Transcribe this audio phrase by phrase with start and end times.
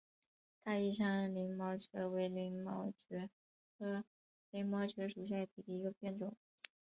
[0.63, 3.29] 大宜昌鳞毛蕨为鳞毛蕨
[3.77, 4.03] 科
[4.49, 6.35] 鳞毛蕨属下的一个变种。